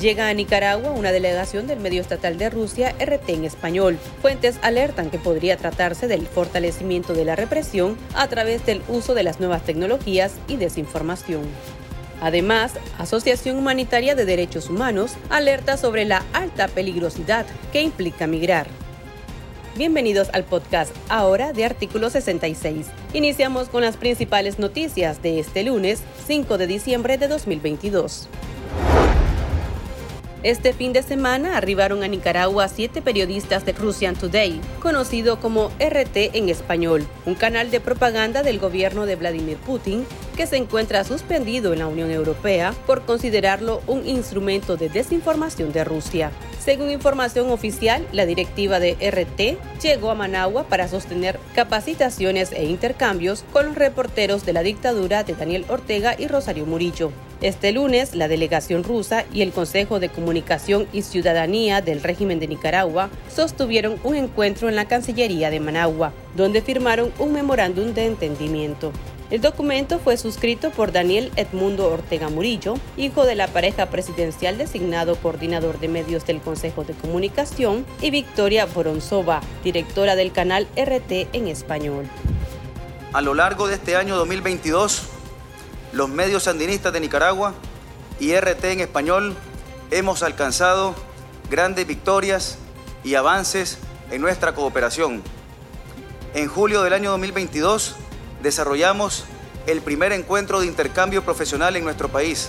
[0.00, 3.98] Llega a Nicaragua una delegación del medio estatal de Rusia, RT en español.
[4.22, 9.24] Fuentes alertan que podría tratarse del fortalecimiento de la represión a través del uso de
[9.24, 11.42] las nuevas tecnologías y desinformación.
[12.20, 18.68] Además, Asociación Humanitaria de Derechos Humanos alerta sobre la alta peligrosidad que implica migrar.
[19.76, 22.86] Bienvenidos al podcast ahora de Artículo 66.
[23.14, 28.28] Iniciamos con las principales noticias de este lunes 5 de diciembre de 2022.
[30.44, 36.36] Este fin de semana arribaron a Nicaragua siete periodistas de Russian Today, conocido como RT
[36.36, 40.06] en español, un canal de propaganda del gobierno de Vladimir Putin
[40.38, 45.82] que se encuentra suspendido en la Unión Europea por considerarlo un instrumento de desinformación de
[45.82, 46.30] Rusia.
[46.64, 53.44] Según información oficial, la directiva de RT llegó a Managua para sostener capacitaciones e intercambios
[53.52, 57.10] con los reporteros de la dictadura de Daniel Ortega y Rosario Murillo.
[57.40, 62.46] Este lunes, la delegación rusa y el Consejo de Comunicación y Ciudadanía del régimen de
[62.46, 68.92] Nicaragua sostuvieron un encuentro en la Cancillería de Managua, donde firmaron un memorándum de entendimiento.
[69.30, 75.16] El documento fue suscrito por Daniel Edmundo Ortega Murillo, hijo de la pareja presidencial designado
[75.16, 81.48] coordinador de medios del Consejo de Comunicación, y Victoria Voronzova, directora del canal RT en
[81.48, 82.06] español.
[83.12, 85.02] A lo largo de este año 2022,
[85.92, 87.52] los medios sandinistas de Nicaragua
[88.18, 89.36] y RT en español
[89.90, 90.94] hemos alcanzado
[91.50, 92.56] grandes victorias
[93.04, 93.76] y avances
[94.10, 95.22] en nuestra cooperación.
[96.32, 97.94] En julio del año 2022,
[98.42, 99.24] desarrollamos
[99.66, 102.48] el primer encuentro de intercambio profesional en nuestro país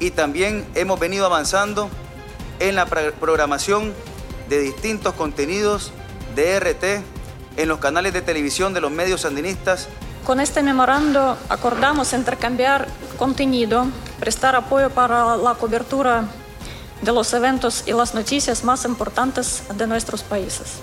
[0.00, 1.90] y también hemos venido avanzando
[2.60, 3.92] en la programación
[4.48, 5.92] de distintos contenidos
[6.34, 7.04] de RT
[7.56, 9.88] en los canales de televisión de los medios sandinistas.
[10.24, 13.86] Con este memorando acordamos intercambiar contenido,
[14.18, 16.24] prestar apoyo para la cobertura
[17.02, 20.80] de los eventos y las noticias más importantes de nuestros países.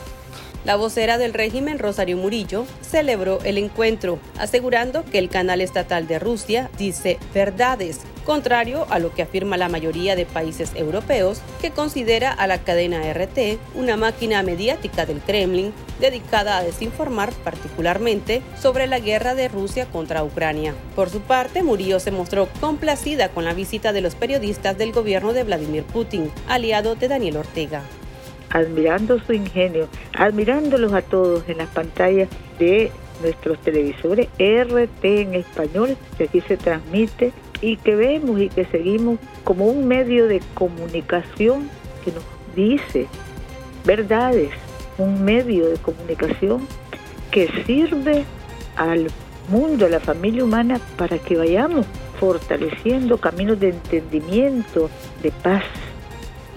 [0.64, 6.20] La vocera del régimen, Rosario Murillo, celebró el encuentro, asegurando que el canal estatal de
[6.20, 12.32] Rusia dice verdades, contrario a lo que afirma la mayoría de países europeos, que considera
[12.32, 19.00] a la cadena RT una máquina mediática del Kremlin dedicada a desinformar particularmente sobre la
[19.00, 20.76] guerra de Rusia contra Ucrania.
[20.96, 25.34] Por su parte, Murillo se mostró complacida con la visita de los periodistas del gobierno
[25.34, 27.82] de Vladimir Putin, aliado de Daniel Ortega
[28.52, 32.30] admirando su ingenio, admirándolos a todos en las pantallas
[32.60, 32.92] de
[33.22, 39.20] nuestros televisores RT en español, que aquí se transmite y que vemos y que seguimos
[39.44, 41.70] como un medio de comunicación
[42.04, 42.24] que nos
[42.56, 43.08] dice
[43.86, 44.50] verdades,
[44.98, 46.68] un medio de comunicación
[47.30, 48.26] que sirve
[48.76, 49.08] al
[49.50, 51.86] mundo, a la familia humana, para que vayamos
[52.20, 54.90] fortaleciendo caminos de entendimiento,
[55.24, 55.64] de paz,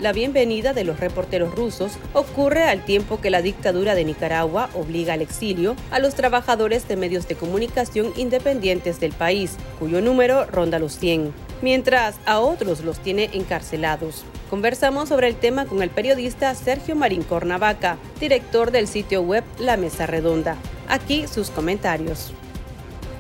[0.05, 5.15] la bienvenida de los reporteros rusos ocurre al tiempo que la dictadura de Nicaragua obliga
[5.15, 10.79] al exilio a los trabajadores de medios de comunicación independientes del país, cuyo número ronda
[10.79, 11.33] los 100,
[11.63, 14.27] mientras a otros los tiene encarcelados.
[14.51, 19.79] Conversamos sobre el tema con el periodista Sergio Marín Cornavaca, director del sitio web La
[19.79, 20.59] Mesa Redonda.
[20.87, 22.35] Aquí sus comentarios.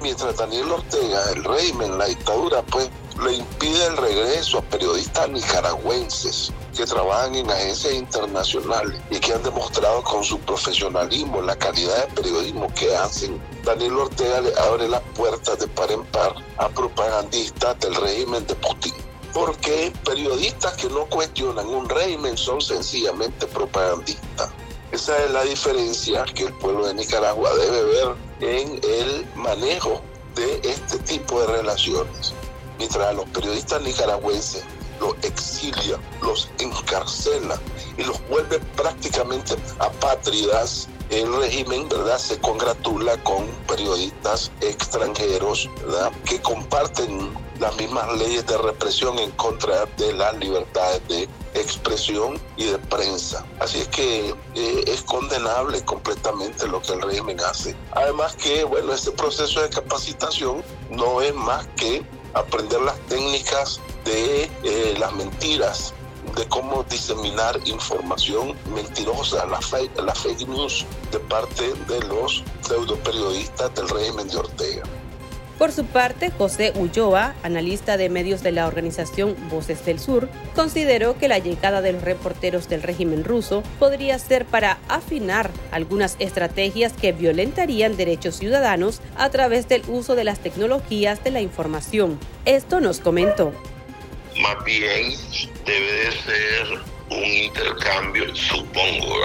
[0.03, 2.91] Mientras Daniel Ortega, el régimen, la dictadura, pues
[3.25, 9.43] le impide el regreso a periodistas nicaragüenses que trabajan en agencias internacionales y que han
[9.43, 13.41] demostrado con su profesionalismo la calidad de periodismo que hacen.
[13.65, 18.55] Daniel Ortega le abre las puertas de par en par a propagandistas del régimen de
[18.57, 18.93] Putin.
[19.33, 24.51] Porque periodistas que no cuestionan un régimen son sencillamente propagandistas.
[24.93, 30.03] Esa es la diferencia que el pueblo de Nicaragua debe ver en el manejo
[30.34, 32.34] de este tipo de relaciones
[32.79, 34.65] mientras a los periodistas nicaragüenses
[35.04, 37.60] los exilia, los encarcela
[37.98, 40.88] y los vuelve prácticamente apátridas.
[41.10, 47.30] El régimen, ¿verdad?, se congratula con periodistas extranjeros, ¿verdad?, que comparten
[47.60, 53.45] las mismas leyes de represión en contra de las libertades de expresión y de prensa.
[53.60, 57.77] Así es que eh, es condenable completamente lo que el régimen hace.
[57.92, 62.03] Además que, bueno, este proceso de capacitación no es más que
[62.33, 65.95] aprender las técnicas de eh, las mentiras,
[66.36, 72.97] de cómo diseminar información mentirosa, la fake, la fake news de parte de los pseudo
[72.98, 74.83] periodistas del régimen de Ortega.
[75.59, 81.16] Por su parte, José Ulloa, analista de medios de la organización Voces del Sur, consideró
[81.16, 86.92] que la llegada de los reporteros del régimen ruso podría ser para afinar algunas estrategias
[86.92, 92.18] que violentarían derechos ciudadanos a través del uso de las tecnologías de la información.
[92.45, 93.53] Esto nos comentó.
[94.41, 95.15] Más bien
[95.65, 96.78] debe de ser
[97.10, 99.21] un intercambio, supongo,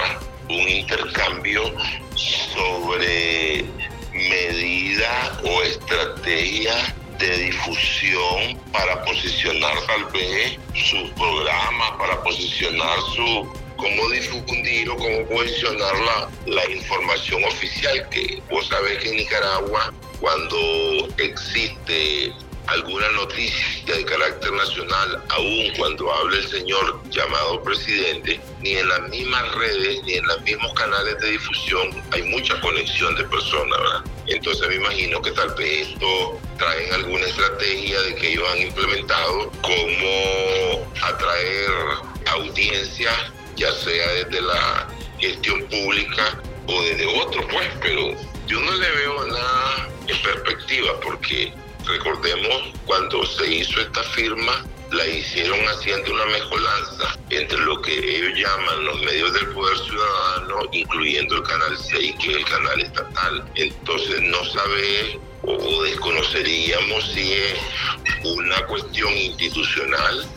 [0.50, 1.74] un intercambio
[2.16, 3.66] sobre
[4.14, 14.10] medidas o estrategias de difusión para posicionar tal vez sus programas, para posicionar su cómo
[14.10, 21.08] difundir o cómo posicionar la, la información oficial que vos sabés que en Nicaragua cuando
[21.18, 22.34] existe
[22.70, 29.02] alguna noticia de carácter nacional, aun cuando hable el señor llamado presidente, ni en las
[29.10, 34.04] mismas redes, ni en los mismos canales de difusión hay mucha conexión de personas, ¿verdad?
[34.28, 39.52] Entonces me imagino que tal vez esto traen alguna estrategia de que ellos han implementado
[39.62, 41.72] como atraer
[42.28, 43.12] audiencia,
[43.56, 44.88] ya sea desde la
[45.20, 48.14] gestión pública o desde otro, pues, pero
[48.48, 51.54] yo no le veo nada en perspectiva porque
[51.90, 58.38] Recordemos cuando se hizo esta firma, la hicieron haciendo una mezcolanza entre lo que ellos
[58.38, 63.44] llaman los medios del poder ciudadano, incluyendo el canal 6, que es el canal estatal.
[63.56, 67.60] Entonces no sabe o desconoceríamos si es
[68.24, 70.28] una cuestión institucional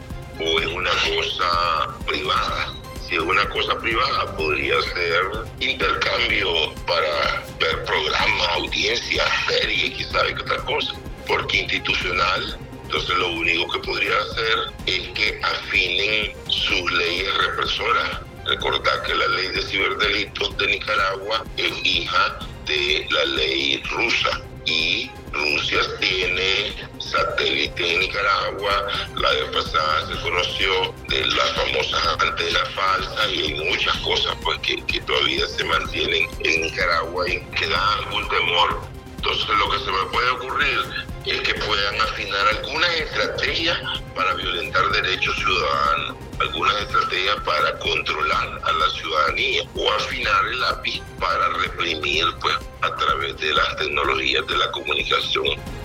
[0.41, 2.75] o es una cosa privada.
[3.07, 10.41] Si es una cosa privada, podría ser intercambio para ver programas, audiencias, series, quizá qué
[10.41, 10.95] otra cosa
[11.33, 18.21] porque institucional, entonces lo único que podría hacer es que afinen sus leyes represoras.
[18.45, 25.11] Recordar que la ley de ciberdelitos de Nicaragua es hija de la ley rusa y
[25.33, 28.87] Rusia tiene satélite en Nicaragua,
[29.17, 34.59] la vez pasada se conoció de las famosas antenas falsas y hay muchas cosas pues
[34.59, 38.83] que, que todavía se mantienen en Nicaragua y que da algún temor.
[39.17, 43.79] Entonces lo que se me puede ocurrir es que puedan afinar algunas estrategias
[44.15, 51.01] para violentar derechos ciudadanos, algunas estrategias para controlar a la ciudadanía o afinar el lápiz
[51.21, 55.82] para reprimir pues, a través de las tecnologías de la comunicación.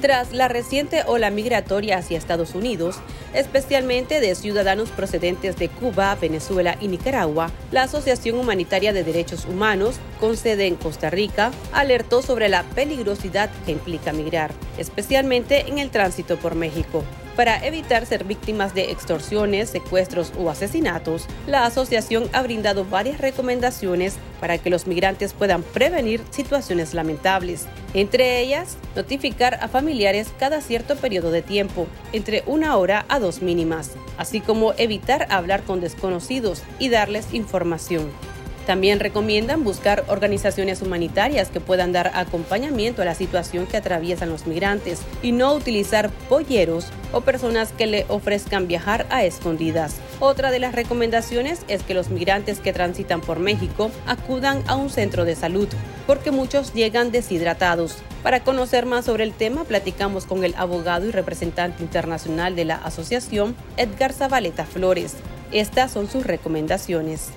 [0.00, 2.96] Tras la reciente ola migratoria hacia Estados Unidos,
[3.34, 9.96] especialmente de ciudadanos procedentes de Cuba, Venezuela y Nicaragua, la Asociación Humanitaria de Derechos Humanos,
[10.18, 15.90] con sede en Costa Rica, alertó sobre la peligrosidad que implica migrar, especialmente en el
[15.90, 17.04] tránsito por México.
[17.36, 24.16] Para evitar ser víctimas de extorsiones, secuestros o asesinatos, la asociación ha brindado varias recomendaciones
[24.40, 27.66] para que los migrantes puedan prevenir situaciones lamentables.
[27.94, 33.42] Entre ellas, notificar a familiares cada cierto periodo de tiempo, entre una hora a dos
[33.42, 38.10] mínimas, así como evitar hablar con desconocidos y darles información.
[38.66, 44.46] También recomiendan buscar organizaciones humanitarias que puedan dar acompañamiento a la situación que atraviesan los
[44.46, 49.96] migrantes y no utilizar polleros o personas que le ofrezcan viajar a escondidas.
[50.20, 54.90] Otra de las recomendaciones es que los migrantes que transitan por México acudan a un
[54.90, 55.68] centro de salud,
[56.06, 57.96] porque muchos llegan deshidratados.
[58.22, 62.76] Para conocer más sobre el tema, platicamos con el abogado y representante internacional de la
[62.76, 65.14] asociación, Edgar Zabaleta Flores.
[65.52, 67.30] Estas son sus recomendaciones.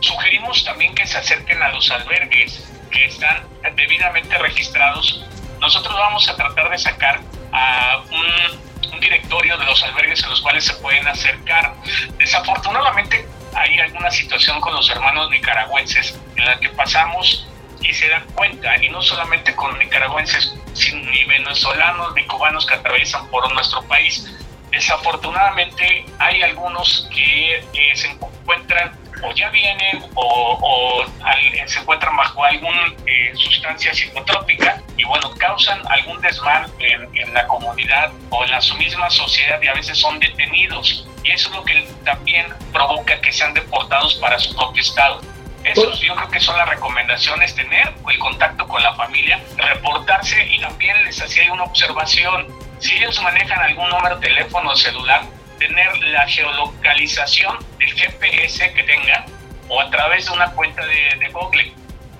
[0.00, 3.42] Sugerimos también que se acerquen a los albergues que están
[3.74, 5.24] debidamente registrados.
[5.60, 7.20] Nosotros vamos a tratar de sacar
[7.52, 8.68] a un,
[9.00, 11.72] directorio de los albergues en los cuales se pueden acercar.
[12.18, 17.46] Desafortunadamente hay alguna situación con los hermanos nicaragüenses en la que pasamos
[17.80, 22.74] y se dan cuenta, y no solamente con nicaragüenses, sino ni venezolanos ni cubanos que
[22.74, 24.26] atraviesan por nuestro país.
[24.72, 31.04] Desafortunadamente hay algunos que eh, se encuentran o ya vienen o,
[31.66, 37.46] se encuentran bajo alguna eh, sustancia psicotrópica y bueno, causan algún desmán en, en, la
[37.46, 41.06] comunidad o en la misma sociedad y a veces son detenidos.
[41.22, 45.20] Y eso es lo que también provoca que sean deportados para su propio estado.
[45.64, 50.60] Eso yo creo que son las recomendaciones, tener el contacto con la familia, reportarse y
[50.60, 52.46] también les hacía una observación.
[52.78, 55.24] Si ellos manejan algún número de teléfono celular,
[55.58, 59.24] tener la geolocalización del GPS que tengan
[59.68, 61.72] o a través de una cuenta de, Google.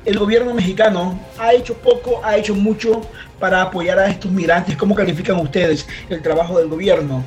[0.04, 3.00] El gobierno mexicano ha hecho poco, ha hecho mucho
[3.38, 4.76] para apoyar a estos migrantes.
[4.76, 7.24] ¿Cómo califican ustedes el trabajo del gobierno?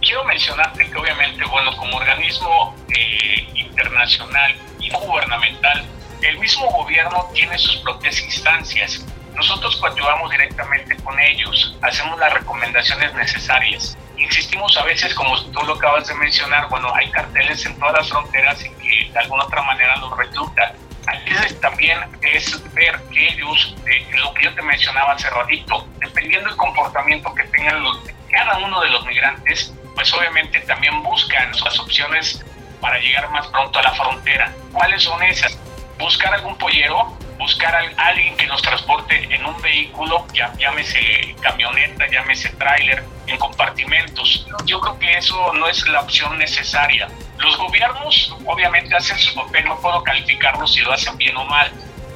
[0.00, 5.84] Quiero mencionarte que obviamente, bueno, como organismo eh, internacional y gubernamental,
[6.22, 9.04] el mismo gobierno tiene sus propias instancias.
[9.36, 15.74] Nosotros coadyuvamos directamente con ellos, hacemos las recomendaciones necesarias insistimos a veces, como tú lo
[15.74, 19.62] acabas de mencionar, bueno, hay carteles en todas las fronteras y que de alguna otra
[19.62, 20.72] manera los reclutan.
[21.06, 23.74] Aquí también es ver que ellos,
[24.20, 27.98] lo que yo te mencionaba hace ratito, dependiendo del comportamiento que tengan los
[28.32, 32.42] cada uno de los migrantes, pues obviamente también buscan las opciones
[32.80, 34.52] para llegar más pronto a la frontera.
[34.72, 35.56] ¿Cuáles son esas?
[35.98, 42.06] Buscar algún pollero, buscar a alguien que nos transporte en un vehículo, ya, llámese camioneta,
[42.08, 44.46] llámese tráiler, en compartimentos.
[44.64, 47.08] Yo creo que eso no es la opción necesaria.
[47.38, 51.72] Los gobiernos obviamente hacen su papel, no puedo calificarlos si lo hacen bien o mal.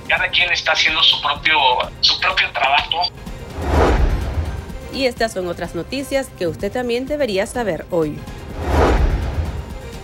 [0.08, 1.58] Cada quien está haciendo su propio,
[2.02, 3.10] su propio trabajo.
[4.92, 8.16] Y estas son otras noticias que usted también debería saber hoy.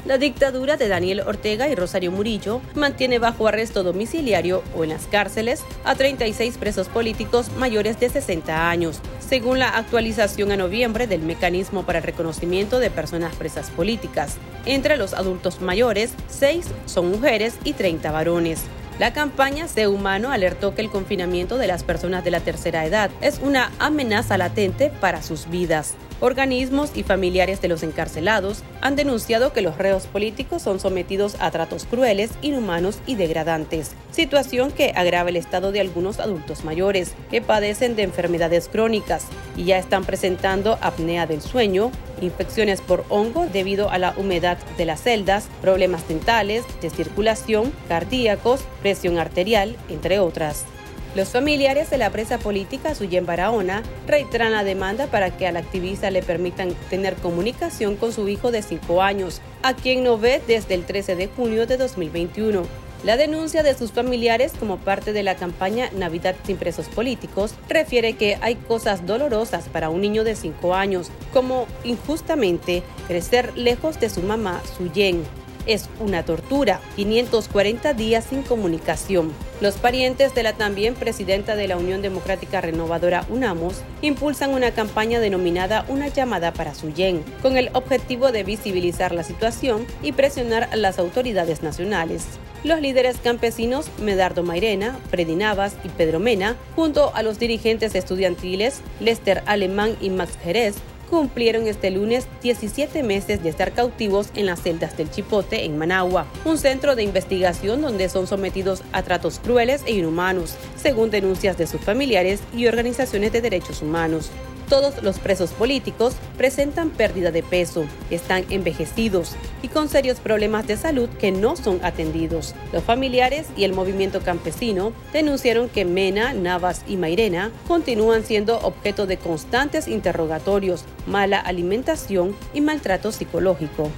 [0.04, 5.06] La dictadura de Daniel Ortega y Rosario Murillo mantiene bajo arresto domiciliario o en las
[5.06, 11.22] cárceles a 36 presos políticos mayores de 60 años, según la actualización a noviembre del
[11.22, 14.38] mecanismo para el reconocimiento de personas presas políticas.
[14.66, 18.62] Entre los adultos mayores, 6 son mujeres y 30 varones.
[18.98, 23.10] La campaña Sé Humano alertó que el confinamiento de las personas de la tercera edad
[23.20, 25.94] es una amenaza latente para sus vidas.
[26.22, 31.50] Organismos y familiares de los encarcelados han denunciado que los reos políticos son sometidos a
[31.50, 37.42] tratos crueles, inhumanos y degradantes, situación que agrava el estado de algunos adultos mayores que
[37.42, 39.24] padecen de enfermedades crónicas
[39.56, 44.84] y ya están presentando apnea del sueño, infecciones por hongo debido a la humedad de
[44.84, 50.66] las celdas, problemas dentales, de circulación, cardíacos, presión arterial, entre otras.
[51.14, 56.10] Los familiares de la presa política Suyen Barahona reiteran la demanda para que al activista
[56.10, 60.72] le permitan tener comunicación con su hijo de 5 años, a quien no ve desde
[60.72, 62.62] el 13 de junio de 2021.
[63.04, 68.14] La denuncia de sus familiares como parte de la campaña Navidad sin presos políticos refiere
[68.14, 74.08] que hay cosas dolorosas para un niño de 5 años, como injustamente crecer lejos de
[74.08, 75.24] su mamá Suyen,
[75.66, 76.80] es una tortura.
[76.96, 79.32] 540 días sin comunicación.
[79.60, 85.20] Los parientes de la también presidenta de la Unión Democrática Renovadora UNAMOS impulsan una campaña
[85.20, 90.76] denominada Una llamada para Suyen, con el objetivo de visibilizar la situación y presionar a
[90.76, 92.24] las autoridades nacionales.
[92.64, 98.80] Los líderes campesinos Medardo Mairena, Freddy Navas y Pedro Mena, junto a los dirigentes estudiantiles
[99.00, 100.76] Lester Alemán y Max Jerez,
[101.12, 106.26] cumplieron este lunes 17 meses de estar cautivos en las celdas del Chipote en Managua,
[106.46, 111.66] un centro de investigación donde son sometidos a tratos crueles e inhumanos, según denuncias de
[111.66, 114.30] sus familiares y organizaciones de derechos humanos.
[114.72, 120.78] Todos los presos políticos presentan pérdida de peso, están envejecidos y con serios problemas de
[120.78, 122.54] salud que no son atendidos.
[122.72, 129.06] Los familiares y el movimiento campesino denunciaron que Mena, Navas y Mairena continúan siendo objeto
[129.06, 133.90] de constantes interrogatorios, mala alimentación y maltrato psicológico.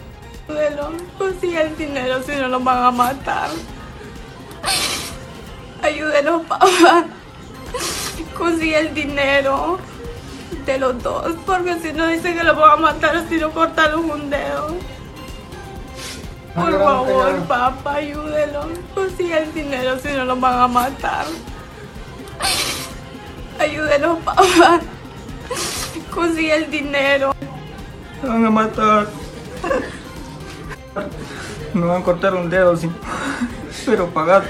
[1.17, 3.51] consigue el dinero si no nos van a matar.
[5.83, 7.07] Ayúdenos, papá.
[8.37, 9.79] Consigue el dinero
[10.67, 14.11] de los dos, porque si no dicen que lo van a matar si no cortaron
[14.11, 14.75] un dedo.
[16.55, 18.69] Por favor, papá, ayúdelo.
[18.95, 21.27] Consigue el dinero si no lo van a matar.
[23.59, 24.81] Ayúdenos, papá.
[26.15, 27.35] Consigue el dinero.
[28.23, 29.07] Me van a matar.
[31.73, 32.89] Me van a cortar un dedo, sí.
[33.85, 34.45] pero pagar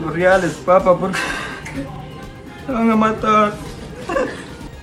[0.00, 1.18] los reales, papá, porque
[2.66, 3.52] me van a matar.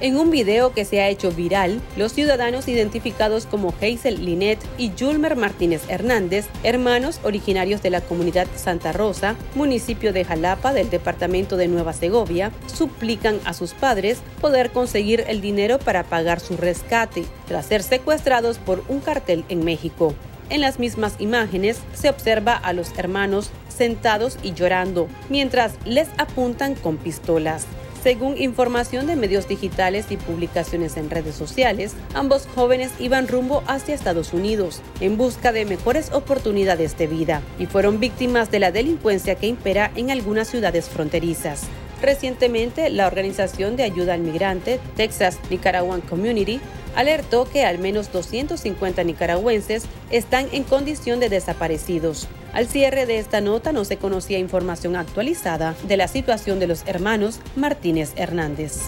[0.02, 4.92] En un video que se ha hecho viral, los ciudadanos identificados como Hazel Linet y
[5.00, 11.56] Julmer Martínez Hernández, hermanos originarios de la comunidad Santa Rosa, municipio de Jalapa del departamento
[11.56, 17.24] de Nueva Segovia, suplican a sus padres poder conseguir el dinero para pagar su rescate
[17.48, 20.14] tras ser secuestrados por un cartel en México.
[20.50, 26.76] En las mismas imágenes se observa a los hermanos sentados y llorando, mientras les apuntan
[26.76, 27.66] con pistolas.
[28.06, 33.96] Según información de medios digitales y publicaciones en redes sociales, ambos jóvenes iban rumbo hacia
[33.96, 39.34] Estados Unidos en busca de mejores oportunidades de vida y fueron víctimas de la delincuencia
[39.34, 41.64] que impera en algunas ciudades fronterizas.
[42.00, 46.62] Recientemente, la organización de ayuda al migrante Texas Nicaraguan Community
[46.96, 52.28] alertó que al menos 250 nicaragüenses están en condición de desaparecidos.
[52.56, 56.88] Al cierre de esta nota no se conocía información actualizada de la situación de los
[56.88, 58.84] hermanos Martínez Hernández.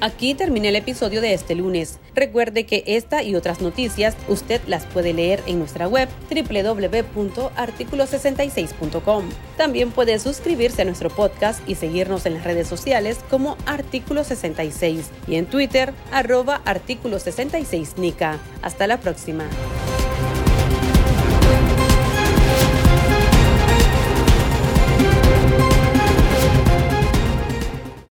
[0.00, 1.98] Aquí termina el episodio de este lunes.
[2.14, 9.28] Recuerde que esta y otras noticias usted las puede leer en nuestra web www.articulo66.com.
[9.58, 15.10] También puede suscribirse a nuestro podcast y seguirnos en las redes sociales como Artículo 66
[15.26, 18.38] y en Twitter arroba Artículo 66 Nica.
[18.62, 19.44] Hasta la próxima.